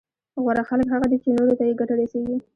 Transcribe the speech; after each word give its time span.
غوره 0.41 0.63
خلک 0.69 0.87
هغه 0.93 1.07
دي 1.11 1.17
چي 1.23 1.29
نورو 1.37 1.57
ته 1.59 1.63
يې 1.67 1.73
ګټه 1.79 1.93
رسېږي 1.99 2.37